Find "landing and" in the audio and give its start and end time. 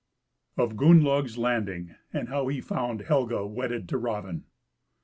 1.37-2.29